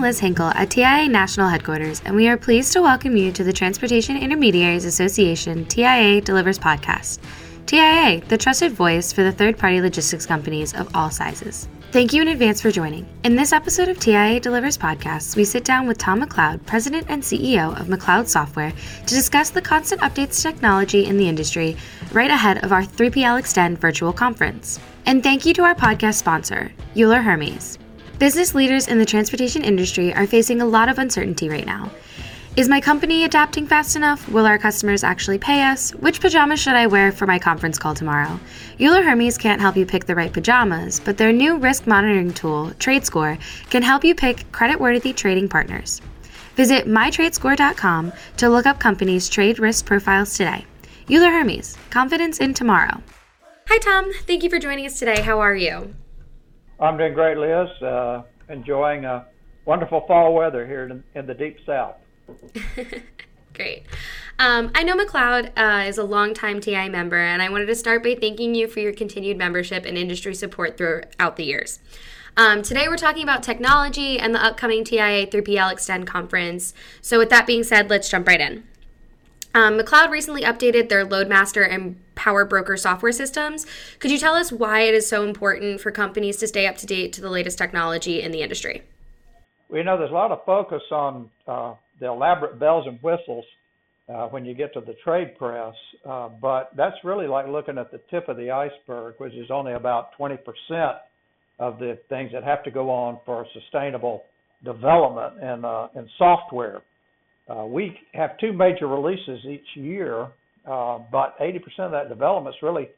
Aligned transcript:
I'm 0.00 0.04
Liz 0.04 0.18
Hinkle 0.18 0.46
at 0.54 0.70
TIA 0.70 1.10
National 1.10 1.50
Headquarters, 1.50 2.00
and 2.06 2.16
we 2.16 2.26
are 2.26 2.38
pleased 2.38 2.72
to 2.72 2.80
welcome 2.80 3.18
you 3.18 3.30
to 3.32 3.44
the 3.44 3.52
Transportation 3.52 4.16
Intermediaries 4.16 4.86
Association 4.86 5.66
TIA 5.66 6.22
Delivers 6.22 6.58
podcast. 6.58 7.18
TIA, 7.66 8.22
the 8.28 8.38
trusted 8.38 8.72
voice 8.72 9.12
for 9.12 9.22
the 9.22 9.30
third 9.30 9.58
party 9.58 9.78
logistics 9.78 10.24
companies 10.24 10.72
of 10.72 10.88
all 10.96 11.10
sizes. 11.10 11.68
Thank 11.92 12.14
you 12.14 12.22
in 12.22 12.28
advance 12.28 12.62
for 12.62 12.70
joining. 12.70 13.06
In 13.24 13.36
this 13.36 13.52
episode 13.52 13.88
of 13.88 14.00
TIA 14.00 14.40
Delivers 14.40 14.78
podcasts, 14.78 15.36
we 15.36 15.44
sit 15.44 15.66
down 15.66 15.86
with 15.86 15.98
Tom 15.98 16.22
McLeod, 16.22 16.64
President 16.64 17.04
and 17.10 17.22
CEO 17.22 17.78
of 17.78 17.88
McLeod 17.88 18.26
Software, 18.26 18.72
to 19.06 19.14
discuss 19.14 19.50
the 19.50 19.60
constant 19.60 20.00
updates 20.00 20.36
to 20.36 20.44
technology 20.44 21.04
in 21.04 21.18
the 21.18 21.28
industry 21.28 21.76
right 22.12 22.30
ahead 22.30 22.64
of 22.64 22.72
our 22.72 22.84
3PL 22.84 23.38
Extend 23.38 23.78
virtual 23.78 24.14
conference. 24.14 24.80
And 25.04 25.22
thank 25.22 25.44
you 25.44 25.52
to 25.52 25.62
our 25.62 25.74
podcast 25.74 26.14
sponsor, 26.14 26.72
Euler 26.96 27.20
Hermes. 27.20 27.78
Business 28.20 28.54
leaders 28.54 28.86
in 28.86 28.98
the 28.98 29.06
transportation 29.06 29.64
industry 29.64 30.12
are 30.12 30.26
facing 30.26 30.60
a 30.60 30.66
lot 30.66 30.90
of 30.90 30.98
uncertainty 30.98 31.48
right 31.48 31.64
now. 31.64 31.90
Is 32.54 32.68
my 32.68 32.78
company 32.78 33.24
adapting 33.24 33.66
fast 33.66 33.96
enough? 33.96 34.28
Will 34.28 34.44
our 34.44 34.58
customers 34.58 35.02
actually 35.02 35.38
pay 35.38 35.62
us? 35.62 35.92
Which 35.92 36.20
pajamas 36.20 36.60
should 36.60 36.74
I 36.74 36.86
wear 36.86 37.12
for 37.12 37.26
my 37.26 37.38
conference 37.38 37.78
call 37.78 37.94
tomorrow? 37.94 38.38
Euler 38.78 39.02
Hermes 39.02 39.38
can't 39.38 39.62
help 39.62 39.74
you 39.74 39.86
pick 39.86 40.04
the 40.04 40.14
right 40.14 40.30
pajamas, 40.30 41.00
but 41.00 41.16
their 41.16 41.32
new 41.32 41.56
risk 41.56 41.86
monitoring 41.86 42.34
tool, 42.34 42.72
TradeScore, 42.78 43.40
can 43.70 43.82
help 43.82 44.04
you 44.04 44.14
pick 44.14 44.52
credit-worthy 44.52 45.14
trading 45.14 45.48
partners. 45.48 46.02
Visit 46.56 46.86
mytradescore.com 46.86 48.12
to 48.36 48.50
look 48.50 48.66
up 48.66 48.78
companies' 48.78 49.30
trade 49.30 49.58
risk 49.58 49.86
profiles 49.86 50.36
today. 50.36 50.66
Euler 51.10 51.30
Hermes, 51.30 51.78
confidence 51.88 52.36
in 52.36 52.52
tomorrow. 52.52 53.02
Hi, 53.68 53.78
Tom. 53.78 54.12
Thank 54.26 54.42
you 54.42 54.50
for 54.50 54.58
joining 54.58 54.84
us 54.84 54.98
today. 54.98 55.22
How 55.22 55.40
are 55.40 55.56
you? 55.56 55.94
I'm 56.80 56.96
doing 56.96 57.12
great, 57.12 57.36
Liz. 57.36 57.68
Uh, 57.82 58.22
enjoying 58.48 59.04
a 59.04 59.26
wonderful 59.66 60.00
fall 60.06 60.34
weather 60.34 60.66
here 60.66 60.84
in, 60.84 61.04
in 61.14 61.26
the 61.26 61.34
deep 61.34 61.58
south. 61.66 61.96
Great. 63.54 63.84
Um, 64.38 64.70
I 64.74 64.82
know 64.82 64.96
McLeod 64.96 65.50
uh, 65.56 65.86
is 65.86 65.98
a 65.98 66.04
longtime 66.04 66.60
TI 66.60 66.88
member, 66.88 67.18
and 67.18 67.42
I 67.42 67.50
wanted 67.50 67.66
to 67.66 67.74
start 67.74 68.02
by 68.02 68.14
thanking 68.14 68.54
you 68.54 68.68
for 68.68 68.80
your 68.80 68.92
continued 68.92 69.36
membership 69.36 69.84
and 69.84 69.98
industry 69.98 70.34
support 70.34 70.78
throughout 70.78 71.36
the 71.36 71.44
years. 71.44 71.80
Um, 72.36 72.62
today, 72.62 72.88
we're 72.88 72.96
talking 72.96 73.22
about 73.22 73.42
technology 73.42 74.18
and 74.18 74.34
the 74.34 74.42
upcoming 74.42 74.84
TIA 74.84 75.26
3PL 75.26 75.72
Extend 75.72 76.06
conference. 76.06 76.72
So, 77.02 77.18
with 77.18 77.28
that 77.30 77.46
being 77.46 77.64
said, 77.64 77.90
let's 77.90 78.08
jump 78.08 78.28
right 78.28 78.40
in. 78.40 78.64
Um, 79.52 79.78
McLeod 79.78 80.10
recently 80.10 80.42
updated 80.42 80.88
their 80.88 81.04
Loadmaster 81.04 81.68
and 81.68 81.96
Power 82.14 82.44
Broker 82.44 82.76
software 82.76 83.12
systems. 83.12 83.66
Could 83.98 84.12
you 84.12 84.18
tell 84.18 84.34
us 84.34 84.52
why 84.52 84.82
it 84.82 84.94
is 84.94 85.08
so 85.08 85.24
important 85.24 85.80
for 85.80 85.90
companies 85.90 86.36
to 86.38 86.46
stay 86.46 86.66
up 86.66 86.76
to 86.76 86.86
date 86.86 87.12
to 87.14 87.20
the 87.20 87.30
latest 87.30 87.58
technology 87.58 88.22
in 88.22 88.30
the 88.30 88.42
industry? 88.42 88.82
We 89.68 89.82
know 89.82 89.98
there's 89.98 90.10
a 90.10 90.14
lot 90.14 90.30
of 90.30 90.44
focus 90.44 90.82
on 90.92 91.30
uh, 91.48 91.74
the 91.98 92.06
elaborate 92.06 92.60
bells 92.60 92.86
and 92.86 93.00
whistles 93.02 93.44
uh, 94.08 94.26
when 94.28 94.44
you 94.44 94.54
get 94.54 94.72
to 94.74 94.80
the 94.80 94.94
trade 95.04 95.36
press, 95.36 95.74
uh, 96.08 96.28
but 96.40 96.70
that's 96.76 96.96
really 97.04 97.26
like 97.26 97.48
looking 97.48 97.78
at 97.78 97.90
the 97.90 98.00
tip 98.10 98.28
of 98.28 98.36
the 98.36 98.50
iceberg, 98.50 99.14
which 99.18 99.32
is 99.34 99.50
only 99.50 99.72
about 99.72 100.10
20% 100.18 100.38
of 101.58 101.78
the 101.78 101.98
things 102.08 102.30
that 102.32 102.42
have 102.42 102.62
to 102.64 102.70
go 102.70 102.90
on 102.90 103.18
for 103.24 103.46
sustainable 103.52 104.24
development 104.64 105.34
and, 105.42 105.64
uh, 105.64 105.88
and 105.94 106.08
software. 106.18 106.82
Uh, 107.50 107.64
we 107.66 107.98
have 108.14 108.38
two 108.38 108.52
major 108.52 108.86
releases 108.86 109.44
each 109.44 109.66
year, 109.74 110.28
uh, 110.70 110.98
but 111.10 111.38
80% 111.40 111.56
of 111.80 111.90
that 111.90 112.08
development 112.08 112.54
is 112.54 112.62
really 112.62 112.88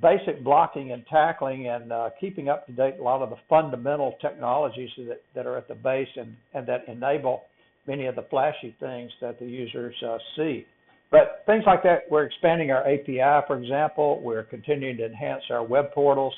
basic 0.00 0.42
blocking 0.42 0.92
and 0.92 1.04
tackling 1.10 1.68
and 1.68 1.92
uh, 1.92 2.10
keeping 2.20 2.48
up 2.48 2.64
to 2.66 2.72
date 2.72 2.94
a 2.98 3.02
lot 3.02 3.20
of 3.20 3.30
the 3.30 3.36
fundamental 3.48 4.14
technologies 4.20 4.90
that, 4.96 5.20
that 5.34 5.46
are 5.46 5.58
at 5.58 5.68
the 5.68 5.74
base 5.74 6.08
and, 6.16 6.34
and 6.54 6.66
that 6.66 6.84
enable 6.88 7.42
many 7.86 8.06
of 8.06 8.14
the 8.14 8.24
flashy 8.30 8.74
things 8.78 9.10
that 9.20 9.38
the 9.38 9.46
users 9.46 9.94
uh, 10.06 10.16
see. 10.36 10.64
But 11.10 11.42
things 11.44 11.64
like 11.66 11.82
that, 11.82 12.02
we're 12.08 12.24
expanding 12.24 12.70
our 12.70 12.82
API, 12.82 13.44
for 13.48 13.58
example. 13.60 14.20
We're 14.22 14.44
continuing 14.44 14.96
to 14.98 15.06
enhance 15.06 15.42
our 15.50 15.64
web 15.64 15.92
portals, 15.92 16.34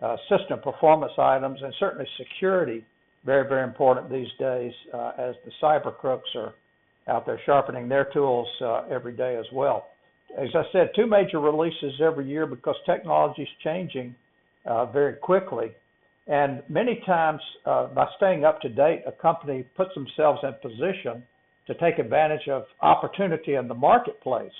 uh, 0.00 0.16
system 0.28 0.60
performance 0.60 1.12
items, 1.18 1.58
and 1.60 1.74
certainly 1.80 2.06
security, 2.16 2.84
very, 3.24 3.48
very 3.48 3.64
important 3.64 4.10
these 4.10 4.30
days 4.38 4.72
uh, 4.94 5.12
as 5.18 5.34
the 5.44 5.50
cyber 5.60 5.96
crooks 5.96 6.28
are 6.36 6.54
out 7.08 7.26
there 7.26 7.40
sharpening 7.44 7.88
their 7.88 8.08
tools 8.12 8.48
uh, 8.60 8.82
every 8.90 9.12
day 9.12 9.36
as 9.36 9.46
well. 9.52 9.86
As 10.38 10.48
I 10.54 10.62
said, 10.72 10.90
two 10.96 11.06
major 11.06 11.40
releases 11.40 12.00
every 12.00 12.26
year 12.26 12.46
because 12.46 12.74
technology 12.86 13.42
is 13.42 13.48
changing 13.62 14.14
uh, 14.64 14.86
very 14.86 15.14
quickly. 15.14 15.72
And 16.26 16.62
many 16.68 17.02
times, 17.04 17.40
uh, 17.66 17.88
by 17.88 18.06
staying 18.16 18.44
up 18.44 18.60
to 18.60 18.68
date, 18.68 19.02
a 19.06 19.12
company 19.12 19.64
puts 19.76 19.90
themselves 19.94 20.40
in 20.42 20.54
position 20.62 21.22
to 21.66 21.74
take 21.74 21.98
advantage 21.98 22.48
of 22.48 22.64
opportunity 22.80 23.54
in 23.54 23.68
the 23.68 23.74
marketplace. 23.74 24.52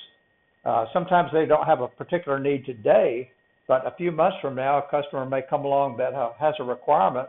Uh, 0.65 0.87
sometimes 0.93 1.31
they 1.33 1.47
don't 1.47 1.67
have 1.67 1.81
a 1.81 1.89
particular 1.89 2.39
need 2.39 2.65
today, 2.65 3.31
but 3.69 3.87
a 3.87 3.95
few 3.97 4.13
months 4.13 4.37
from 4.43 4.55
now, 4.55 4.79
a 4.79 4.91
customer 4.91 5.25
may 5.25 5.41
come 5.49 5.65
along 5.65 5.97
that 5.97 6.13
has 6.39 6.55
a 6.59 6.65
requirement, 6.65 7.29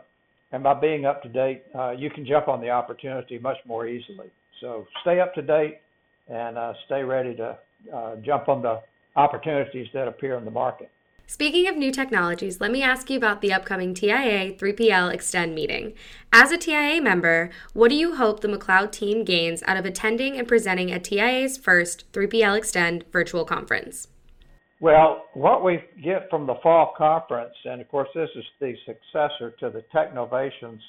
and 0.52 0.62
by 0.62 0.74
being 0.74 1.04
up 1.04 1.22
to 1.22 1.28
date, 1.28 1.62
uh, 1.74 1.92
you 1.92 2.10
can 2.10 2.26
jump 2.26 2.48
on 2.48 2.60
the 2.60 2.70
opportunity 2.70 3.38
much 3.38 3.56
more 3.66 3.86
easily. 3.86 4.30
So 4.60 4.86
stay 5.02 5.20
up 5.20 5.34
to 5.34 5.42
date 5.42 5.78
and 6.28 6.56
uh, 6.56 6.72
stay 6.86 7.02
ready 7.02 7.34
to 7.36 7.58
uh, 7.94 8.16
jump 8.16 8.48
on 8.48 8.62
the 8.62 8.80
opportunities 9.16 9.86
that 9.94 10.08
appear 10.08 10.36
in 10.36 10.44
the 10.44 10.50
market. 10.50 10.90
Speaking 11.26 11.66
of 11.68 11.76
new 11.76 11.90
technologies, 11.90 12.60
let 12.60 12.70
me 12.70 12.82
ask 12.82 13.08
you 13.08 13.16
about 13.16 13.40
the 13.40 13.52
upcoming 13.52 13.94
TIA 13.94 14.52
3PL 14.52 15.12
Extend 15.12 15.54
meeting. 15.54 15.94
As 16.30 16.52
a 16.52 16.58
TIA 16.58 17.00
member, 17.00 17.48
what 17.72 17.88
do 17.88 17.94
you 17.94 18.16
hope 18.16 18.40
the 18.40 18.48
McLeod 18.48 18.92
team 18.92 19.24
gains 19.24 19.62
out 19.66 19.78
of 19.78 19.86
attending 19.86 20.36
and 20.36 20.46
presenting 20.46 20.92
at 20.92 21.02
TIA's 21.02 21.56
first 21.56 22.10
3PL 22.12 22.58
Extend 22.58 23.04
virtual 23.10 23.46
conference? 23.46 24.08
Well, 24.80 25.24
what 25.32 25.64
we 25.64 25.82
get 26.02 26.28
from 26.28 26.46
the 26.46 26.56
fall 26.62 26.92
conference, 26.96 27.54
and 27.64 27.80
of 27.80 27.88
course, 27.88 28.08
this 28.14 28.28
is 28.36 28.44
the 28.60 28.74
successor 28.84 29.52
to 29.60 29.70
the 29.70 29.82
Technovations 29.94 30.80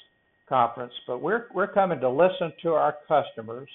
conference, 0.48 0.92
but 1.06 1.20
we're 1.20 1.46
we're 1.54 1.72
coming 1.72 2.00
to 2.00 2.10
listen 2.10 2.52
to 2.62 2.70
our 2.70 2.96
customers 3.08 3.68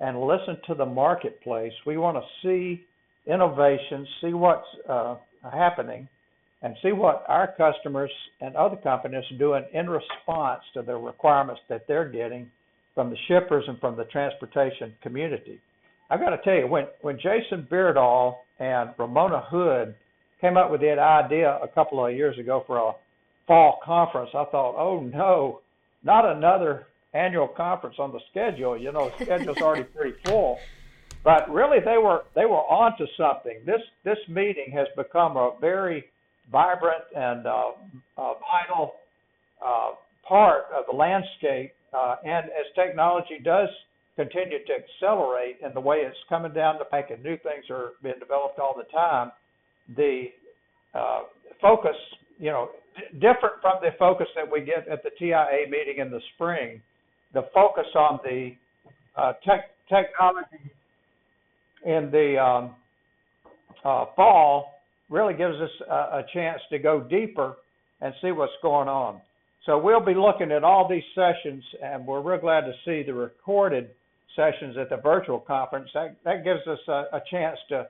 and 0.00 0.20
listen 0.20 0.56
to 0.66 0.74
the 0.74 0.86
marketplace. 0.86 1.72
We 1.86 1.96
want 1.96 2.16
to 2.16 2.22
see 2.42 2.84
innovations, 3.26 4.08
see 4.20 4.34
what's 4.34 4.66
uh, 4.88 5.16
happening, 5.52 6.08
and 6.62 6.74
see 6.82 6.92
what 6.92 7.24
our 7.28 7.54
customers 7.56 8.10
and 8.40 8.56
other 8.56 8.76
companies 8.76 9.24
are 9.32 9.38
doing 9.38 9.64
in 9.72 9.88
response 9.88 10.62
to 10.74 10.82
the 10.82 10.94
requirements 10.94 11.60
that 11.68 11.86
they're 11.86 12.08
getting 12.08 12.50
from 12.94 13.10
the 13.10 13.16
shippers 13.28 13.64
and 13.66 13.78
from 13.80 13.96
the 13.96 14.04
transportation 14.04 14.94
community. 15.02 15.60
I've 16.10 16.20
got 16.20 16.30
to 16.30 16.38
tell 16.44 16.54
you, 16.54 16.66
when 16.66 16.86
when 17.02 17.16
Jason 17.16 17.66
Beardall 17.70 18.36
and 18.58 18.90
Ramona 18.98 19.42
Hood 19.48 19.94
came 20.40 20.56
up 20.56 20.70
with 20.70 20.80
that 20.82 20.98
idea 20.98 21.58
a 21.62 21.68
couple 21.68 22.04
of 22.04 22.14
years 22.14 22.38
ago 22.38 22.62
for 22.66 22.78
a 22.78 22.92
fall 23.46 23.80
conference, 23.84 24.30
I 24.34 24.44
thought, 24.50 24.76
oh 24.76 25.00
no, 25.00 25.60
not 26.04 26.24
another 26.24 26.86
annual 27.14 27.48
conference 27.48 27.96
on 27.98 28.12
the 28.12 28.20
schedule. 28.30 28.78
You 28.78 28.92
know, 28.92 29.10
the 29.18 29.24
schedule's 29.24 29.58
already 29.58 29.84
pretty 29.96 30.16
full. 30.24 30.58
But 31.22 31.50
really, 31.50 31.78
they 31.80 31.96
were 31.96 32.24
they 32.34 32.44
were 32.44 32.64
onto 32.68 33.06
something. 33.16 33.60
This 33.64 33.80
this 34.04 34.18
meeting 34.28 34.70
has 34.74 34.86
become 34.96 35.36
a 35.36 35.52
very 35.60 36.04
vibrant 36.52 37.04
and 37.16 37.46
uh, 37.46 37.70
uh, 38.18 38.34
vital 38.34 38.92
uh, 39.64 39.92
part 40.28 40.64
of 40.76 40.84
the 40.90 40.96
landscape. 40.96 41.72
Uh, 41.94 42.16
and 42.24 42.46
as 42.46 42.66
technology 42.74 43.38
does 43.42 43.68
continue 44.16 44.58
to 44.66 44.72
accelerate 44.74 45.56
in 45.64 45.72
the 45.74 45.80
way 45.80 45.98
it's 45.98 46.16
coming 46.28 46.52
down 46.52 46.76
the 46.78 46.84
pike 46.84 47.08
and 47.10 47.22
new 47.22 47.36
things 47.38 47.64
are 47.70 47.92
being 48.02 48.18
developed 48.20 48.58
all 48.58 48.74
the 48.76 48.84
time, 48.92 49.32
the 49.96 50.24
uh, 50.94 51.22
focus, 51.60 51.96
you 52.38 52.50
know, 52.50 52.68
different 53.14 53.60
from 53.60 53.74
the 53.82 53.90
focus 53.98 54.26
that 54.36 54.50
we 54.50 54.60
get 54.60 54.88
at 54.88 55.02
the 55.02 55.10
TIA 55.18 55.68
meeting 55.70 55.98
in 55.98 56.10
the 56.10 56.20
spring, 56.34 56.80
the 57.32 57.42
focus 57.52 57.86
on 57.94 58.18
the 58.24 58.52
uh, 59.16 59.32
tech, 59.46 59.70
technology 59.88 60.70
in 61.84 62.10
the 62.10 62.38
um, 62.38 62.74
uh, 63.84 64.06
fall 64.16 64.74
really 65.10 65.34
gives 65.34 65.56
us 65.56 65.70
a, 65.88 65.94
a, 65.94 66.24
chance 66.32 66.60
to 66.70 66.78
go 66.78 67.00
deeper 67.00 67.56
and 68.00 68.14
see 68.22 68.32
what's 68.32 68.52
going 68.62 68.88
on. 68.88 69.20
So 69.66 69.78
we'll 69.78 70.04
be 70.04 70.14
looking 70.14 70.50
at 70.52 70.64
all 70.64 70.88
these 70.88 71.02
sessions, 71.14 71.62
and 71.82 72.06
we're 72.06 72.20
real 72.20 72.40
glad 72.40 72.62
to 72.62 72.72
see 72.84 73.02
the 73.02 73.14
recorded 73.14 73.90
sessions 74.36 74.76
at 74.78 74.90
the 74.90 74.96
virtual 74.96 75.38
conference. 75.38 75.90
That, 75.94 76.16
that 76.24 76.44
gives 76.44 76.66
us 76.66 76.78
a, 76.88 77.16
a 77.16 77.22
chance 77.30 77.58
to 77.68 77.86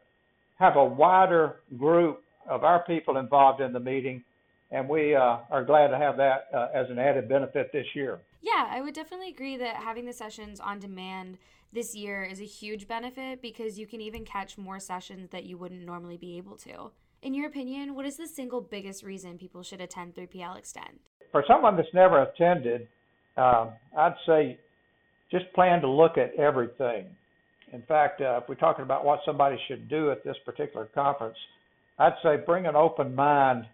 have 0.58 0.76
a 0.76 0.84
wider 0.84 1.56
group 1.78 2.22
of 2.48 2.64
our 2.64 2.84
people 2.84 3.16
involved 3.16 3.60
in 3.60 3.72
the 3.72 3.80
meeting 3.80 4.22
and 4.70 4.88
we 4.88 5.14
uh, 5.14 5.38
are 5.50 5.64
glad 5.64 5.88
to 5.88 5.98
have 5.98 6.16
that 6.16 6.48
uh, 6.54 6.68
as 6.74 6.88
an 6.90 6.98
added 6.98 7.28
benefit 7.28 7.70
this 7.72 7.86
year. 7.94 8.20
Yeah, 8.42 8.68
I 8.68 8.80
would 8.80 8.94
definitely 8.94 9.28
agree 9.28 9.56
that 9.56 9.76
having 9.76 10.04
the 10.04 10.12
sessions 10.12 10.60
on 10.60 10.78
demand 10.78 11.38
this 11.72 11.94
year 11.94 12.22
is 12.22 12.40
a 12.40 12.44
huge 12.44 12.86
benefit 12.86 13.42
because 13.42 13.78
you 13.78 13.86
can 13.86 14.00
even 14.00 14.24
catch 14.24 14.56
more 14.56 14.78
sessions 14.78 15.30
that 15.30 15.44
you 15.44 15.58
wouldn't 15.58 15.84
normally 15.84 16.16
be 16.16 16.36
able 16.36 16.56
to. 16.58 16.90
In 17.22 17.34
your 17.34 17.46
opinion, 17.46 17.94
what 17.94 18.04
is 18.04 18.16
the 18.16 18.26
single 18.26 18.60
biggest 18.60 19.02
reason 19.02 19.38
people 19.38 19.62
should 19.62 19.80
attend 19.80 20.14
3PL 20.14 20.58
Extend? 20.58 21.00
For 21.32 21.42
someone 21.48 21.76
that's 21.76 21.88
never 21.94 22.22
attended, 22.22 22.86
uh, 23.36 23.70
I'd 23.96 24.14
say 24.26 24.58
just 25.30 25.52
plan 25.54 25.80
to 25.80 25.88
look 25.88 26.18
at 26.18 26.34
everything. 26.34 27.06
In 27.72 27.82
fact, 27.82 28.20
uh, 28.20 28.40
if 28.42 28.48
we're 28.48 28.54
talking 28.54 28.84
about 28.84 29.04
what 29.04 29.20
somebody 29.24 29.56
should 29.66 29.88
do 29.88 30.12
at 30.12 30.22
this 30.22 30.36
particular 30.44 30.88
conference, 30.94 31.36
I'd 31.98 32.12
say 32.22 32.36
bring 32.44 32.66
an 32.66 32.76
open 32.76 33.14
mind 33.14 33.64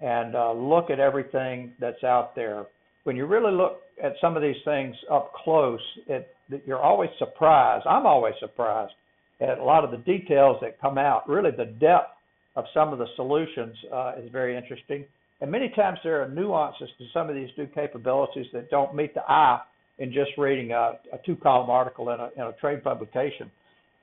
and 0.00 0.34
uh, 0.34 0.52
look 0.52 0.90
at 0.90 1.00
everything 1.00 1.72
that's 1.80 2.02
out 2.04 2.34
there. 2.34 2.66
When 3.04 3.16
you 3.16 3.26
really 3.26 3.52
look 3.52 3.80
at 4.02 4.12
some 4.20 4.36
of 4.36 4.42
these 4.42 4.56
things 4.64 4.94
up 5.10 5.32
close, 5.32 5.80
it, 6.06 6.28
you're 6.66 6.82
always 6.82 7.10
surprised. 7.18 7.86
I'm 7.86 8.06
always 8.06 8.34
surprised 8.40 8.92
at 9.40 9.58
a 9.58 9.64
lot 9.64 9.84
of 9.84 9.90
the 9.90 9.98
details 9.98 10.56
that 10.60 10.80
come 10.80 10.98
out. 10.98 11.28
Really, 11.28 11.50
the 11.50 11.66
depth 11.66 12.10
of 12.56 12.64
some 12.72 12.92
of 12.92 12.98
the 12.98 13.06
solutions 13.16 13.76
uh, 13.92 14.12
is 14.22 14.30
very 14.32 14.56
interesting. 14.56 15.04
And 15.40 15.50
many 15.50 15.70
times 15.76 15.98
there 16.02 16.22
are 16.22 16.28
nuances 16.28 16.88
to 16.98 17.04
some 17.12 17.28
of 17.28 17.34
these 17.34 17.50
new 17.58 17.66
capabilities 17.66 18.46
that 18.52 18.70
don't 18.70 18.94
meet 18.94 19.14
the 19.14 19.22
eye 19.28 19.60
in 19.98 20.12
just 20.12 20.30
reading 20.38 20.72
a, 20.72 20.98
a 21.12 21.18
two 21.24 21.36
column 21.36 21.70
article 21.70 22.10
in 22.10 22.20
a, 22.20 22.30
in 22.36 22.42
a 22.42 22.52
trade 22.60 22.82
publication. 22.82 23.50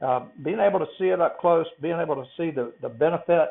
Uh, 0.02 0.26
being 0.44 0.60
able 0.60 0.80
to 0.80 0.86
see 1.00 1.06
it 1.06 1.22
up 1.22 1.40
close, 1.40 1.66
being 1.82 2.00
able 2.00 2.16
to 2.16 2.26
see 2.38 2.52
the, 2.52 2.74
the 2.82 2.90
benefit 2.90 3.50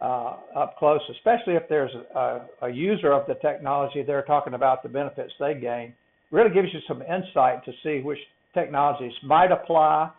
uh, 0.00 0.36
up 0.54 0.76
close, 0.78 1.00
especially 1.10 1.54
if 1.54 1.62
there's 1.68 1.90
a, 2.14 2.42
a 2.62 2.68
user 2.68 3.12
of 3.12 3.26
the 3.26 3.34
technology, 3.34 4.02
they're 4.02 4.22
talking 4.22 4.54
about 4.54 4.82
the 4.82 4.88
benefits 4.88 5.32
they 5.40 5.54
gain, 5.54 5.94
really 6.30 6.50
gives 6.52 6.68
you 6.72 6.80
some 6.86 7.02
insight 7.02 7.64
to 7.64 7.72
see 7.82 8.02
which 8.02 8.18
technologies 8.52 9.12
might 9.24 9.50
apply 9.50 10.10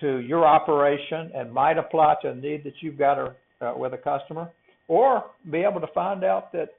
to 0.00 0.18
your 0.18 0.44
operation 0.44 1.30
and 1.34 1.52
might 1.52 1.78
apply 1.78 2.14
to 2.22 2.30
a 2.30 2.34
need 2.34 2.64
that 2.64 2.74
you've 2.80 2.98
got 2.98 3.18
a, 3.18 3.34
uh, 3.64 3.74
with 3.76 3.94
a 3.94 3.98
customer, 3.98 4.50
or 4.88 5.24
be 5.50 5.58
able 5.58 5.80
to 5.80 5.86
find 5.94 6.24
out 6.24 6.52
that 6.52 6.70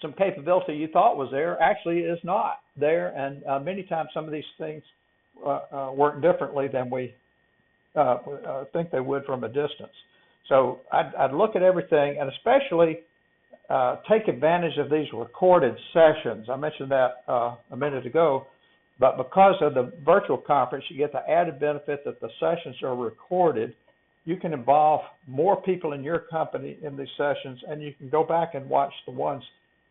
some 0.00 0.14
capability 0.14 0.74
you 0.74 0.88
thought 0.88 1.16
was 1.16 1.28
there 1.30 1.60
actually 1.60 1.98
is 1.98 2.18
not 2.22 2.60
there, 2.76 3.08
and 3.08 3.44
uh, 3.44 3.58
many 3.58 3.82
times 3.82 4.08
some 4.14 4.24
of 4.24 4.32
these 4.32 4.44
things 4.56 4.82
uh, 5.44 5.60
uh, 5.72 5.92
work 5.92 6.22
differently 6.22 6.66
than 6.72 6.88
we 6.88 7.14
uh, 7.96 8.16
uh, 8.46 8.64
think 8.72 8.90
they 8.90 9.00
would 9.00 9.24
from 9.24 9.44
a 9.44 9.48
distance. 9.48 9.92
So 10.48 10.80
I'd, 10.92 11.14
I'd 11.18 11.32
look 11.32 11.56
at 11.56 11.62
everything, 11.62 12.18
and 12.20 12.30
especially 12.30 13.00
uh, 13.68 13.96
take 14.10 14.28
advantage 14.28 14.78
of 14.78 14.90
these 14.90 15.06
recorded 15.12 15.74
sessions. 15.92 16.48
I 16.50 16.56
mentioned 16.56 16.90
that 16.90 17.24
a 17.28 17.76
minute 17.76 18.06
ago, 18.06 18.46
but 18.98 19.16
because 19.16 19.56
of 19.60 19.74
the 19.74 19.92
virtual 20.04 20.38
conference, 20.38 20.84
you 20.88 20.96
get 20.96 21.12
the 21.12 21.28
added 21.28 21.60
benefit 21.60 22.04
that 22.04 22.20
the 22.20 22.30
sessions 22.40 22.76
are 22.82 22.96
recorded. 22.96 23.74
You 24.24 24.36
can 24.36 24.52
involve 24.52 25.02
more 25.26 25.60
people 25.62 25.92
in 25.92 26.02
your 26.02 26.20
company 26.30 26.78
in 26.82 26.96
these 26.96 27.08
sessions, 27.16 27.60
and 27.68 27.82
you 27.82 27.92
can 27.98 28.08
go 28.08 28.24
back 28.24 28.54
and 28.54 28.68
watch 28.68 28.92
the 29.06 29.12
ones 29.12 29.42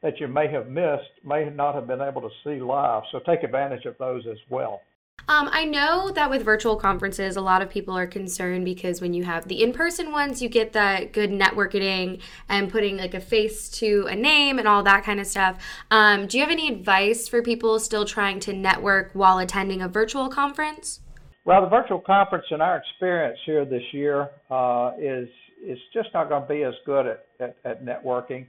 that 0.01 0.19
you 0.19 0.27
may 0.27 0.51
have 0.51 0.67
missed, 0.67 1.09
may 1.25 1.49
not 1.49 1.73
have 1.73 1.87
been 1.87 2.01
able 2.01 2.21
to 2.21 2.29
see 2.43 2.61
live. 2.61 3.03
So 3.11 3.19
take 3.25 3.43
advantage 3.43 3.85
of 3.85 3.97
those 3.97 4.23
as 4.29 4.37
well. 4.49 4.81
Um, 5.29 5.49
I 5.51 5.65
know 5.65 6.09
that 6.11 6.29
with 6.29 6.43
virtual 6.43 6.77
conferences, 6.77 7.35
a 7.35 7.41
lot 7.41 7.61
of 7.61 7.69
people 7.69 7.97
are 7.97 8.07
concerned 8.07 8.63
because 8.63 9.01
when 9.01 9.13
you 9.13 9.25
have 9.25 9.49
the 9.49 9.61
in 9.61 9.73
person 9.73 10.13
ones, 10.13 10.41
you 10.41 10.47
get 10.47 10.71
that 10.71 11.11
good 11.11 11.31
networking 11.31 12.21
and 12.47 12.71
putting 12.71 12.95
like 12.95 13.13
a 13.13 13.19
face 13.19 13.67
to 13.71 14.07
a 14.09 14.15
name 14.15 14.57
and 14.57 14.69
all 14.69 14.83
that 14.83 15.03
kind 15.03 15.19
of 15.19 15.27
stuff. 15.27 15.61
Um, 15.91 16.27
do 16.27 16.37
you 16.37 16.43
have 16.45 16.51
any 16.51 16.69
advice 16.69 17.27
for 17.27 17.41
people 17.41 17.77
still 17.81 18.05
trying 18.05 18.39
to 18.41 18.53
network 18.53 19.11
while 19.11 19.37
attending 19.37 19.81
a 19.81 19.89
virtual 19.89 20.29
conference? 20.29 21.01
Well, 21.43 21.61
the 21.61 21.69
virtual 21.69 21.99
conference, 21.99 22.45
in 22.51 22.61
our 22.61 22.77
experience 22.77 23.37
here 23.45 23.65
this 23.65 23.83
year, 23.91 24.29
uh, 24.49 24.91
is 24.97 25.27
is 25.65 25.79
just 25.93 26.09
not 26.13 26.29
going 26.29 26.43
to 26.43 26.47
be 26.47 26.63
as 26.63 26.73
good 26.85 27.05
at, 27.07 27.25
at, 27.41 27.57
at 27.65 27.83
networking. 27.83 28.45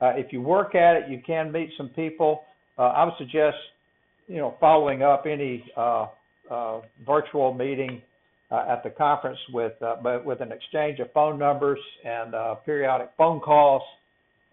Uh, 0.00 0.12
if 0.16 0.32
you 0.32 0.40
work 0.40 0.74
at 0.74 0.96
it, 0.96 1.10
you 1.10 1.20
can 1.26 1.52
meet 1.52 1.70
some 1.76 1.88
people. 1.90 2.44
Uh, 2.78 2.82
I 2.82 3.04
would 3.04 3.14
suggest, 3.18 3.56
you 4.28 4.36
know, 4.36 4.54
following 4.60 5.02
up 5.02 5.26
any 5.26 5.64
uh, 5.76 6.06
virtual 7.06 7.54
meeting 7.54 8.02
uh, 8.50 8.66
at 8.68 8.82
the 8.82 8.90
conference 8.90 9.38
with, 9.52 9.72
uh, 9.82 9.96
with 10.24 10.40
an 10.40 10.52
exchange 10.52 10.98
of 10.98 11.10
phone 11.12 11.38
numbers 11.38 11.78
and 12.04 12.34
uh, 12.34 12.54
periodic 12.66 13.10
phone 13.16 13.40
calls 13.40 13.82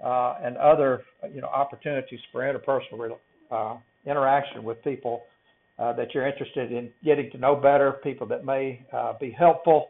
uh, 0.04 0.36
and 0.42 0.56
other, 0.58 1.04
you 1.34 1.42
know, 1.42 1.48
opportunities 1.48 2.20
for 2.32 2.42
interpersonal 2.42 3.18
uh, 3.52 3.78
interaction 4.06 4.64
with 4.64 4.82
people 4.84 5.24
uh, 5.78 5.94
that 5.94 6.14
you're 6.14 6.28
interested 6.28 6.72
in 6.72 6.90
getting 7.04 7.30
to 7.32 7.38
know 7.38 7.56
better, 7.56 7.94
people 8.04 8.28
that 8.28 8.46
may 8.46 8.86
uh, 8.94 9.14
be 9.20 9.32
helpful, 9.32 9.90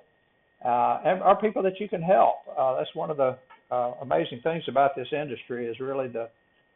uh, 0.66 1.00
and 1.06 1.22
are 1.22 1.40
people 1.40 1.64
that 1.64 1.80
you 1.80 1.88
can 1.88 2.02
help. 2.02 2.36
Uh, 2.58 2.76
that's 2.78 2.94
one 2.94 3.10
of 3.10 3.18
the 3.18 3.38
uh, 3.72 3.94
amazing 4.02 4.40
things 4.44 4.64
about 4.68 4.96
this 4.96 5.08
industry 5.12 5.68
is 5.68 5.80
really 5.80 6.08
the 6.08 6.30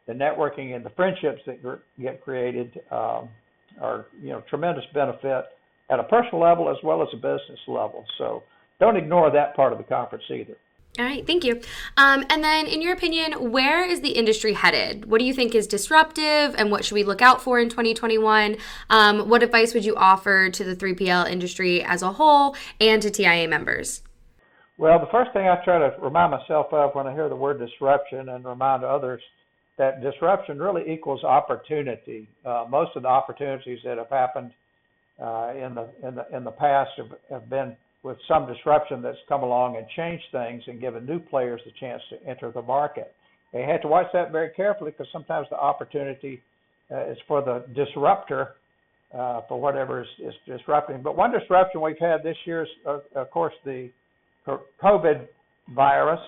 the 0.06 0.12
networking 0.12 0.76
and 0.76 0.84
the 0.84 0.90
friendships 0.90 1.40
that 1.46 1.56
get 1.98 2.22
created 2.22 2.78
um, 2.90 3.30
are 3.80 4.06
you 4.20 4.30
know 4.30 4.42
tremendous 4.48 4.84
benefit 4.92 5.46
at 5.90 6.00
a 6.00 6.04
personal 6.04 6.40
level 6.40 6.70
as 6.70 6.76
well 6.82 7.02
as 7.02 7.08
a 7.12 7.16
business 7.16 7.60
level. 7.66 8.04
So 8.18 8.42
don't 8.80 8.96
ignore 8.96 9.30
that 9.30 9.54
part 9.54 9.72
of 9.72 9.78
the 9.78 9.84
conference 9.84 10.24
either. 10.30 10.56
All 10.96 11.04
right, 11.04 11.26
thank 11.26 11.42
you. 11.42 11.60
Um, 11.96 12.24
and 12.30 12.44
then, 12.44 12.68
in 12.68 12.80
your 12.80 12.92
opinion, 12.92 13.50
where 13.50 13.84
is 13.84 14.00
the 14.00 14.10
industry 14.10 14.52
headed? 14.52 15.06
What 15.06 15.18
do 15.18 15.24
you 15.24 15.34
think 15.34 15.52
is 15.52 15.66
disruptive, 15.66 16.54
and 16.56 16.70
what 16.70 16.84
should 16.84 16.94
we 16.94 17.02
look 17.02 17.20
out 17.20 17.42
for 17.42 17.58
in 17.58 17.68
2021? 17.68 18.56
Um, 18.90 19.28
what 19.28 19.42
advice 19.42 19.74
would 19.74 19.84
you 19.84 19.96
offer 19.96 20.50
to 20.50 20.64
the 20.64 20.76
3PL 20.76 21.28
industry 21.28 21.82
as 21.82 22.02
a 22.02 22.12
whole 22.12 22.54
and 22.80 23.02
to 23.02 23.10
TIA 23.10 23.48
members? 23.48 24.02
Well, 24.78 25.00
the 25.00 25.10
first 25.10 25.32
thing 25.32 25.48
I 25.48 25.56
try 25.64 25.78
to 25.78 25.96
remind 26.00 26.30
myself 26.30 26.66
of 26.72 26.94
when 26.94 27.08
I 27.08 27.12
hear 27.12 27.28
the 27.28 27.36
word 27.36 27.58
disruption 27.58 28.28
and 28.28 28.44
remind 28.44 28.84
others 28.84 29.22
that 29.78 30.02
disruption 30.02 30.58
really 30.58 30.92
equals 30.92 31.24
opportunity. 31.24 32.28
Uh, 32.44 32.64
most 32.68 32.90
of 32.96 33.02
the 33.02 33.08
opportunities 33.08 33.78
that 33.84 33.98
have 33.98 34.10
happened 34.10 34.52
uh, 35.20 35.52
in 35.54 35.74
the 35.74 35.88
in 36.06 36.14
the 36.14 36.36
in 36.36 36.44
the 36.44 36.50
past 36.50 36.90
have, 36.96 37.10
have 37.30 37.50
been 37.50 37.76
with 38.02 38.18
some 38.28 38.46
disruption 38.46 39.00
that's 39.00 39.18
come 39.28 39.42
along 39.42 39.76
and 39.76 39.86
changed 39.96 40.24
things 40.30 40.62
and 40.66 40.80
given 40.80 41.06
new 41.06 41.18
players 41.18 41.60
the 41.64 41.72
chance 41.80 42.02
to 42.10 42.28
enter 42.28 42.52
the 42.52 42.62
market. 42.62 43.14
They 43.52 43.62
had 43.62 43.80
to 43.82 43.88
watch 43.88 44.06
that 44.12 44.30
very 44.32 44.50
carefully 44.50 44.90
because 44.90 45.06
sometimes 45.12 45.46
the 45.50 45.56
opportunity 45.56 46.42
uh, 46.90 47.06
is 47.10 47.18
for 47.26 47.40
the 47.42 47.64
disruptor 47.74 48.56
uh, 49.16 49.42
for 49.48 49.60
whatever 49.60 50.02
is, 50.02 50.08
is 50.18 50.34
disrupting. 50.46 51.00
But 51.02 51.16
one 51.16 51.32
disruption 51.32 51.80
we've 51.80 51.98
had 51.98 52.22
this 52.22 52.36
year 52.44 52.64
is, 52.64 52.68
uh, 52.86 52.98
of 53.14 53.30
course, 53.30 53.54
the 53.64 53.90
COVID 54.46 55.28
virus, 55.74 56.20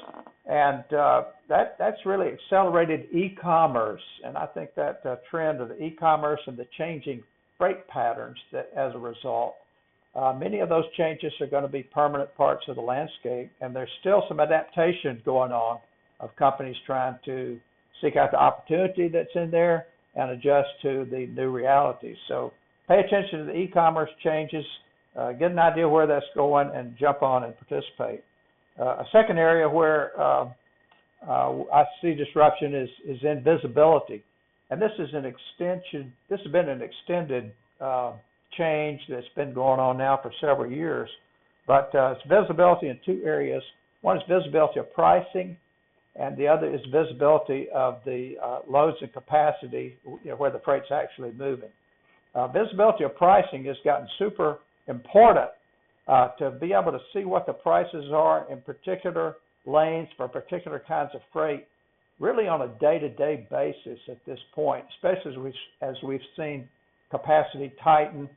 and 0.46 0.84
uh, 0.92 1.22
that 1.48 1.76
that's 1.78 1.98
really 2.04 2.28
accelerated 2.28 3.08
e-commerce. 3.12 4.00
And 4.24 4.36
I 4.36 4.46
think 4.46 4.70
that 4.76 5.00
uh, 5.04 5.16
trend 5.30 5.60
of 5.60 5.68
the 5.68 5.82
e-commerce 5.82 6.40
and 6.46 6.56
the 6.56 6.66
changing 6.78 7.22
freight 7.58 7.86
patterns 7.88 8.36
that 8.52 8.70
as 8.76 8.94
a 8.94 8.98
result, 8.98 9.54
uh, 10.14 10.32
many 10.32 10.60
of 10.60 10.68
those 10.68 10.84
changes 10.96 11.32
are 11.40 11.46
going 11.46 11.62
to 11.62 11.68
be 11.68 11.82
permanent 11.82 12.34
parts 12.36 12.64
of 12.68 12.76
the 12.76 12.82
landscape, 12.82 13.50
and 13.60 13.74
there's 13.74 13.90
still 14.00 14.24
some 14.28 14.40
adaptation 14.40 15.20
going 15.24 15.52
on 15.52 15.78
of 16.20 16.34
companies 16.36 16.76
trying 16.86 17.18
to 17.24 17.58
seek 18.00 18.16
out 18.16 18.30
the 18.30 18.38
opportunity 18.38 19.08
that's 19.08 19.34
in 19.34 19.50
there 19.50 19.86
and 20.14 20.30
adjust 20.30 20.68
to 20.80 21.06
the 21.10 21.26
new 21.34 21.50
realities. 21.50 22.16
So 22.28 22.52
pay 22.88 23.00
attention 23.00 23.40
to 23.40 23.44
the 23.44 23.56
e-commerce 23.56 24.10
changes 24.22 24.64
uh, 25.16 25.32
get 25.32 25.50
an 25.50 25.58
idea 25.58 25.88
where 25.88 26.06
that's 26.06 26.26
going, 26.34 26.70
and 26.74 26.94
jump 26.98 27.22
on 27.22 27.44
and 27.44 27.54
participate. 27.56 28.22
Uh, 28.78 28.84
a 28.84 29.04
second 29.12 29.38
area 29.38 29.68
where 29.68 30.18
uh, 30.20 30.48
uh, 31.26 31.62
I 31.72 31.84
see 32.02 32.14
disruption 32.14 32.74
is 32.74 32.88
is 33.06 33.18
in 33.22 33.42
visibility, 33.42 34.22
and 34.70 34.80
this 34.80 34.92
is 34.98 35.08
an 35.14 35.24
extension. 35.24 36.12
This 36.28 36.40
has 36.42 36.52
been 36.52 36.68
an 36.68 36.82
extended 36.82 37.52
uh, 37.80 38.12
change 38.58 39.00
that's 39.08 39.26
been 39.34 39.54
going 39.54 39.80
on 39.80 39.96
now 39.96 40.18
for 40.22 40.30
several 40.40 40.70
years, 40.70 41.08
but 41.66 41.90
it's 41.94 42.20
visibility 42.28 42.88
in 42.88 42.98
two 43.04 43.22
areas. 43.24 43.62
One 44.02 44.18
is 44.18 44.22
visibility 44.28 44.80
of 44.80 44.92
pricing, 44.92 45.56
and 46.14 46.36
the 46.36 46.46
other 46.46 46.72
is 46.72 46.80
visibility 46.92 47.68
of 47.74 48.00
the 48.04 48.34
uh, 48.42 48.60
loads 48.68 48.98
and 49.00 49.12
capacity, 49.12 49.96
you 50.04 50.30
know, 50.30 50.36
where 50.36 50.50
the 50.50 50.60
freight's 50.64 50.90
actually 50.92 51.32
moving. 51.32 51.70
Uh, 52.34 52.48
visibility 52.48 53.04
of 53.04 53.16
pricing 53.16 53.64
has 53.64 53.76
gotten 53.84 54.06
super 54.18 54.58
important 54.88 55.48
uh, 56.08 56.28
to 56.38 56.50
be 56.52 56.72
able 56.72 56.92
to 56.92 57.00
see 57.12 57.24
what 57.24 57.46
the 57.46 57.52
prices 57.52 58.04
are 58.12 58.50
in 58.50 58.60
particular 58.60 59.36
lanes 59.66 60.08
for 60.16 60.28
particular 60.28 60.82
kinds 60.86 61.10
of 61.14 61.20
freight, 61.32 61.66
really 62.20 62.46
on 62.46 62.62
a 62.62 62.68
day-to-day 62.80 63.46
basis 63.50 63.98
at 64.08 64.24
this 64.24 64.38
point, 64.54 64.84
especially 64.96 65.32
as 65.32 65.38
we've, 65.38 65.52
as 65.82 65.96
we've 66.04 66.20
seen 66.36 66.68
capacity 67.10 67.72
tighten 67.82 68.28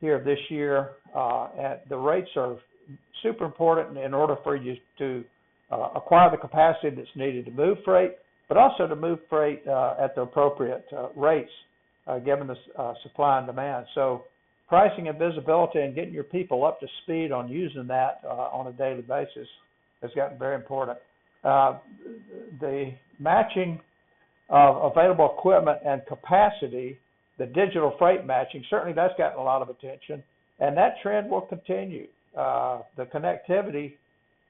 here 0.00 0.22
this 0.24 0.38
year. 0.48 0.90
Uh, 1.14 1.48
and 1.58 1.78
the 1.88 1.96
rates 1.96 2.30
are 2.36 2.56
super 3.22 3.44
important 3.44 3.98
in 3.98 4.14
order 4.14 4.36
for 4.42 4.56
you 4.56 4.74
to 4.98 5.24
uh, 5.70 5.90
acquire 5.94 6.30
the 6.30 6.36
capacity 6.36 6.90
that's 6.90 7.08
needed 7.14 7.44
to 7.44 7.50
move 7.50 7.76
freight, 7.84 8.12
but 8.48 8.56
also 8.56 8.86
to 8.86 8.96
move 8.96 9.18
freight 9.28 9.62
uh, 9.68 9.94
at 10.02 10.14
the 10.14 10.22
appropriate 10.22 10.86
uh, 10.96 11.08
rates 11.14 11.50
uh, 12.06 12.18
given 12.18 12.46
the 12.46 12.56
uh, 12.78 12.94
supply 13.02 13.38
and 13.38 13.46
demand. 13.46 13.86
So 13.94 14.24
pricing 14.68 15.08
and 15.08 15.18
visibility 15.18 15.80
and 15.80 15.94
getting 15.94 16.12
your 16.12 16.24
people 16.24 16.64
up 16.64 16.80
to 16.80 16.86
speed 17.02 17.32
on 17.32 17.48
using 17.48 17.86
that 17.86 18.20
uh, 18.24 18.28
on 18.28 18.66
a 18.66 18.72
daily 18.72 19.02
basis 19.02 19.48
has 20.02 20.10
gotten 20.14 20.38
very 20.38 20.54
important. 20.54 20.98
Uh, 21.44 21.78
the 22.60 22.92
matching 23.18 23.80
of 24.50 24.92
available 24.92 25.34
equipment 25.36 25.78
and 25.84 26.02
capacity 26.06 26.98
the 27.38 27.46
digital 27.46 27.94
freight 27.98 28.26
matching, 28.26 28.64
certainly 28.68 28.92
that's 28.92 29.14
gotten 29.16 29.38
a 29.38 29.42
lot 29.42 29.62
of 29.62 29.68
attention, 29.68 30.22
and 30.58 30.76
that 30.76 30.94
trend 31.02 31.30
will 31.30 31.42
continue. 31.42 32.06
Uh, 32.36 32.80
the 32.96 33.04
connectivity 33.04 33.94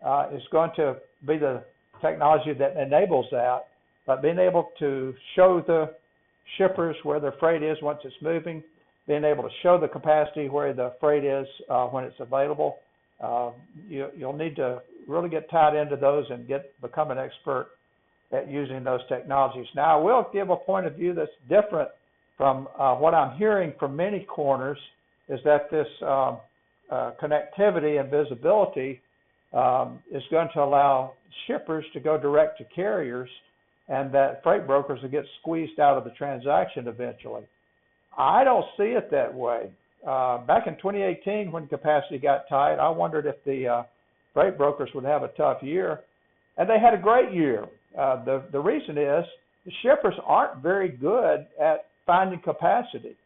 uh, 0.04 0.28
is 0.34 0.42
going 0.50 0.70
to 0.76 0.96
be 1.26 1.37
the 1.37 1.62
technology 2.00 2.52
that 2.58 2.76
enables 2.76 3.26
that, 3.30 3.66
but 4.06 4.22
being 4.22 4.38
able 4.38 4.70
to 4.78 5.14
show 5.37 5.62
the 5.66 5.94
shippers 6.56 6.96
where 7.02 7.20
their 7.20 7.34
freight 7.38 7.62
is 7.62 7.76
once 7.82 7.98
it's 8.04 8.14
moving, 8.22 8.62
being 9.08 9.24
able 9.24 9.42
to 9.42 9.48
show 9.62 9.80
the 9.80 9.88
capacity 9.88 10.48
where 10.48 10.72
the 10.72 10.92
freight 11.00 11.24
is 11.24 11.46
uh, 11.68 11.86
when 11.86 12.04
it's 12.04 12.20
available, 12.20 12.76
uh, 13.20 13.50
you, 13.88 14.08
you'll 14.16 14.36
need 14.36 14.54
to 14.54 14.80
really 15.08 15.30
get 15.30 15.50
tied 15.50 15.74
into 15.74 15.96
those 15.96 16.26
and 16.30 16.46
get 16.46 16.70
become 16.80 17.10
an 17.10 17.18
expert 17.18 17.70
at 18.30 18.48
using 18.48 18.84
those 18.84 19.00
technologies. 19.08 19.66
Now, 19.74 19.98
I 19.98 20.02
will 20.02 20.28
give 20.32 20.50
a 20.50 20.56
point 20.56 20.86
of 20.86 20.94
view 20.94 21.14
that's 21.14 21.30
different 21.48 21.88
from 22.36 22.68
uh, 22.78 22.94
what 22.94 23.14
I'm 23.14 23.36
hearing 23.38 23.72
from 23.80 23.96
many 23.96 24.20
corners 24.20 24.78
is 25.28 25.40
that 25.44 25.70
this 25.70 25.86
um, 26.02 26.38
uh, 26.90 27.12
connectivity 27.20 27.98
and 27.98 28.10
visibility 28.10 29.00
um, 29.54 30.00
is 30.12 30.22
going 30.30 30.48
to 30.54 30.60
allow 30.60 31.14
shippers 31.46 31.84
to 31.94 32.00
go 32.00 32.18
direct 32.18 32.58
to 32.58 32.64
carriers 32.74 33.28
and 33.88 34.12
that 34.12 34.42
freight 34.42 34.66
brokers 34.66 35.00
will 35.02 35.08
get 35.08 35.24
squeezed 35.40 35.80
out 35.80 35.96
of 35.96 36.04
the 36.04 36.10
transaction 36.10 36.86
eventually. 36.86 37.42
I 38.18 38.42
don't 38.42 38.66
see 38.76 38.94
it 38.96 39.10
that 39.12 39.32
way. 39.32 39.70
Uh, 40.06 40.38
back 40.38 40.66
in 40.66 40.75
2018, 40.76 41.52
when 41.52 41.66
capacity 41.68 42.18
got 42.18 42.48
tight, 42.48 42.75
I 42.75 42.88
wondered 42.88 43.26
if 43.26 43.37
the 43.44 43.66
uh, 43.66 43.82
freight 44.34 44.58
brokers 44.58 44.90
would 44.94 45.04
have 45.04 45.22
a 45.22 45.28
tough 45.28 45.62
year, 45.62 46.00
and 46.56 46.68
they 46.68 46.78
had 46.78 46.94
a 46.94 46.98
great 46.98 47.32
year. 47.32 47.66
Uh, 47.98 48.25
the 48.25 48.44
the 48.52 48.60
reason 48.60 48.98
is 48.98 49.25
the 49.64 49.72
shippers 49.82 50.14
aren't 50.25 50.62
very 50.62 50.88
good 50.88 51.46
at 51.60 51.87
finding 52.06 52.40
capacity. 52.40 53.16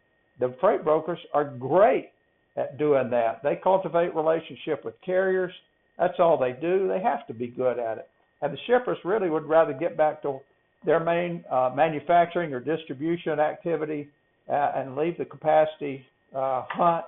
The 0.41 0.55
freight 0.61 0.85
brokers 0.85 1.19
are 1.33 1.45
great 1.45 2.11
at 2.57 2.79
doing 2.79 3.11
that. 3.11 3.43
They 3.43 3.57
cultivate 3.63 4.15
relationship 4.15 4.85
with 4.85 4.95
carriers. 5.05 5.53
That's 5.99 6.19
all 6.19 6.39
they 6.39 6.53
do. 6.53 6.89
They 6.89 7.01
have 7.01 7.27
to 7.27 7.35
be 7.35 7.49
good 7.49 7.79
at 7.79 7.99
it. 7.99 8.09
And 8.41 8.53
the 8.53 8.59
shippers 8.67 8.99
really 9.05 9.31
would 9.31 9.45
rather 9.45 9.73
get 9.73 9.97
back 9.97 10.23
to 10.23 10.41
their 10.85 11.01
main 11.01 11.45
uh, 11.51 11.71
manufacturing 11.75 12.53
or 12.53 12.61
distribution 12.61 13.39
activity 13.39 14.09
and 14.55 14.97
leave 14.97 15.19
the 15.19 15.25
capacity 15.25 16.05
uh, 16.35 16.65
hunt 16.69 17.05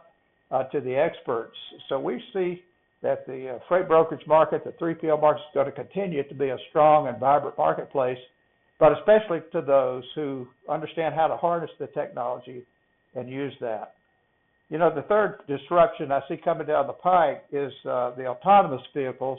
uh, 0.50 0.64
to 0.64 0.80
the 0.80 0.94
experts. 0.96 1.56
So 1.88 1.98
we 1.98 2.22
see 2.32 2.62
that 3.02 3.26
the 3.26 3.56
uh, 3.56 3.58
freight 3.68 3.88
brokerage 3.88 4.26
market, 4.26 4.64
the 4.64 4.72
3PL 4.72 5.20
market, 5.20 5.40
is 5.40 5.54
going 5.54 5.66
to 5.66 5.72
continue 5.72 6.26
to 6.26 6.34
be 6.34 6.48
a 6.48 6.56
strong 6.70 7.08
and 7.08 7.18
vibrant 7.18 7.58
marketplace 7.58 8.18
but 8.78 8.92
especially 8.98 9.38
to 9.52 9.60
those 9.60 10.04
who 10.14 10.46
understand 10.68 11.14
how 11.14 11.26
to 11.26 11.36
harness 11.36 11.70
the 11.78 11.86
technology 11.88 12.64
and 13.14 13.28
use 13.28 13.54
that. 13.60 13.94
You 14.68 14.78
know, 14.78 14.92
the 14.94 15.02
third 15.02 15.38
disruption 15.46 16.10
I 16.10 16.20
see 16.28 16.36
coming 16.36 16.66
down 16.66 16.86
the 16.86 16.94
pike 16.94 17.44
is 17.52 17.72
uh, 17.88 18.14
the 18.16 18.26
autonomous 18.26 18.82
vehicles. 18.94 19.38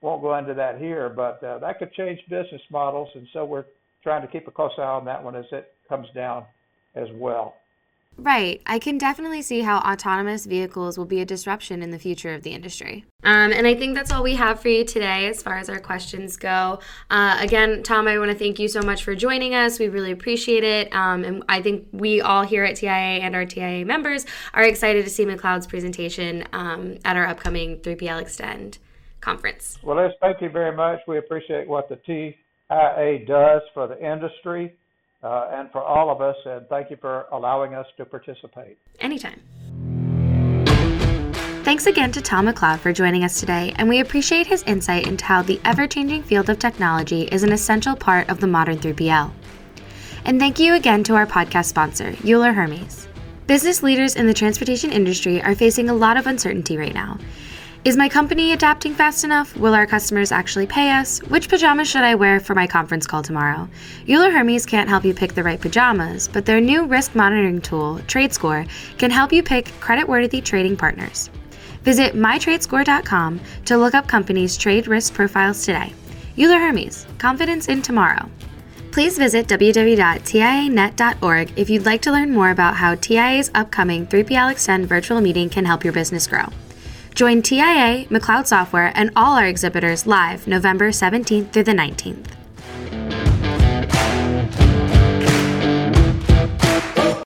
Won't 0.00 0.22
go 0.22 0.36
into 0.36 0.54
that 0.54 0.78
here, 0.78 1.08
but 1.08 1.42
uh, 1.42 1.58
that 1.58 1.78
could 1.78 1.92
change 1.92 2.18
business 2.28 2.60
models, 2.70 3.08
and 3.14 3.26
so 3.32 3.44
we're 3.44 3.64
trying 4.02 4.22
to 4.22 4.28
keep 4.28 4.48
a 4.48 4.50
close 4.50 4.72
eye 4.78 4.82
on 4.82 5.04
that 5.04 5.22
one 5.22 5.36
as 5.36 5.46
it 5.52 5.72
comes 5.88 6.08
down 6.14 6.44
as 6.94 7.08
well. 7.12 7.56
Right. 8.16 8.62
I 8.66 8.78
can 8.78 8.96
definitely 8.96 9.42
see 9.42 9.62
how 9.62 9.78
autonomous 9.78 10.46
vehicles 10.46 10.96
will 10.96 11.04
be 11.04 11.20
a 11.20 11.24
disruption 11.24 11.82
in 11.82 11.90
the 11.90 11.98
future 11.98 12.32
of 12.32 12.42
the 12.42 12.50
industry. 12.50 13.04
Um, 13.24 13.52
and 13.52 13.66
I 13.66 13.74
think 13.74 13.96
that's 13.96 14.12
all 14.12 14.22
we 14.22 14.36
have 14.36 14.60
for 14.60 14.68
you 14.68 14.84
today 14.84 15.26
as 15.26 15.42
far 15.42 15.58
as 15.58 15.68
our 15.68 15.80
questions 15.80 16.36
go. 16.36 16.78
Uh, 17.10 17.36
again, 17.40 17.82
Tom, 17.82 18.06
I 18.06 18.18
want 18.18 18.30
to 18.30 18.36
thank 18.36 18.58
you 18.58 18.68
so 18.68 18.82
much 18.82 19.02
for 19.02 19.16
joining 19.16 19.54
us. 19.54 19.80
We 19.80 19.88
really 19.88 20.12
appreciate 20.12 20.62
it. 20.62 20.94
Um, 20.94 21.24
and 21.24 21.42
I 21.48 21.60
think 21.60 21.88
we 21.90 22.20
all 22.20 22.42
here 22.42 22.64
at 22.64 22.76
TIA 22.76 22.90
and 22.90 23.34
our 23.34 23.46
TIA 23.46 23.84
members 23.84 24.26
are 24.52 24.62
excited 24.62 25.04
to 25.04 25.10
see 25.10 25.24
McLeod's 25.24 25.66
presentation 25.66 26.46
um, 26.52 26.98
at 27.04 27.16
our 27.16 27.26
upcoming 27.26 27.78
3PL 27.78 28.22
Extend 28.22 28.78
conference. 29.20 29.78
Well, 29.82 29.96
Les, 29.96 30.12
thank 30.20 30.40
you 30.40 30.50
very 30.50 30.76
much. 30.76 31.00
We 31.08 31.18
appreciate 31.18 31.66
what 31.66 31.88
the 31.88 31.96
TIA 31.96 33.26
does 33.26 33.62
for 33.72 33.88
the 33.88 33.98
industry 33.98 34.74
uh, 35.24 35.48
and 35.52 35.70
for 35.72 35.82
all 35.82 36.10
of 36.10 36.20
us. 36.20 36.36
And 36.44 36.68
thank 36.68 36.90
you 36.90 36.96
for 37.00 37.26
allowing 37.32 37.74
us 37.74 37.86
to 37.96 38.04
participate. 38.04 38.78
Anytime. 39.00 39.40
Thanks 41.64 41.86
again 41.86 42.12
to 42.12 42.20
Tom 42.20 42.46
McLeod 42.46 42.80
for 42.80 42.92
joining 42.92 43.24
us 43.24 43.40
today, 43.40 43.72
and 43.76 43.88
we 43.88 44.00
appreciate 44.00 44.46
his 44.46 44.62
insight 44.64 45.06
into 45.06 45.24
how 45.24 45.40
the 45.40 45.58
ever 45.64 45.86
changing 45.86 46.22
field 46.22 46.50
of 46.50 46.58
technology 46.58 47.22
is 47.22 47.42
an 47.42 47.52
essential 47.52 47.96
part 47.96 48.28
of 48.28 48.40
the 48.40 48.46
modern 48.46 48.76
3PL. 48.78 49.32
And 50.26 50.38
thank 50.38 50.58
you 50.58 50.74
again 50.74 51.02
to 51.04 51.14
our 51.14 51.26
podcast 51.26 51.64
sponsor, 51.64 52.14
Euler 52.22 52.52
Hermes. 52.52 53.08
Business 53.46 53.82
leaders 53.82 54.14
in 54.14 54.26
the 54.26 54.34
transportation 54.34 54.92
industry 54.92 55.42
are 55.42 55.54
facing 55.54 55.88
a 55.88 55.94
lot 55.94 56.18
of 56.18 56.26
uncertainty 56.26 56.76
right 56.76 56.94
now, 56.94 57.18
is 57.84 57.96
my 57.98 58.08
company 58.08 58.52
adapting 58.52 58.94
fast 58.94 59.24
enough? 59.24 59.54
Will 59.58 59.74
our 59.74 59.86
customers 59.86 60.32
actually 60.32 60.66
pay 60.66 60.90
us? 60.90 61.18
Which 61.24 61.50
pajamas 61.50 61.86
should 61.86 62.00
I 62.00 62.14
wear 62.14 62.40
for 62.40 62.54
my 62.54 62.66
conference 62.66 63.06
call 63.06 63.22
tomorrow? 63.22 63.68
Euler 64.08 64.30
Hermes 64.30 64.64
can't 64.64 64.88
help 64.88 65.04
you 65.04 65.12
pick 65.12 65.34
the 65.34 65.42
right 65.42 65.60
pajamas, 65.60 66.26
but 66.26 66.46
their 66.46 66.62
new 66.62 66.86
risk 66.86 67.14
monitoring 67.14 67.60
tool, 67.60 68.00
TradeScore, 68.06 68.66
can 68.96 69.10
help 69.10 69.34
you 69.34 69.42
pick 69.42 69.66
credit-worthy 69.80 70.40
trading 70.40 70.78
partners. 70.78 71.28
Visit 71.82 72.14
mytradescore.com 72.14 73.38
to 73.66 73.76
look 73.76 73.92
up 73.92 74.06
companies' 74.06 74.56
trade 74.56 74.88
risk 74.88 75.12
profiles 75.12 75.66
today. 75.66 75.92
Euler 76.38 76.58
Hermes, 76.58 77.06
confidence 77.18 77.68
in 77.68 77.82
tomorrow. 77.82 78.30
Please 78.92 79.18
visit 79.18 79.46
www.tianet.org 79.46 81.58
if 81.58 81.68
you'd 81.68 81.84
like 81.84 82.00
to 82.00 82.12
learn 82.12 82.32
more 82.32 82.50
about 82.50 82.76
how 82.76 82.94
TIA's 82.94 83.50
upcoming 83.54 84.06
3PL 84.06 84.52
Extend 84.52 84.88
virtual 84.88 85.20
meeting 85.20 85.50
can 85.50 85.66
help 85.66 85.84
your 85.84 85.92
business 85.92 86.26
grow. 86.26 86.46
Join 87.14 87.42
TIA, 87.42 88.06
McLeod 88.06 88.48
Software, 88.48 88.90
and 88.96 89.12
all 89.14 89.38
our 89.38 89.46
exhibitors 89.46 90.04
live 90.04 90.48
November 90.48 90.88
17th 90.88 91.52
through 91.52 91.62
the 91.62 91.70
19th. 91.70 92.43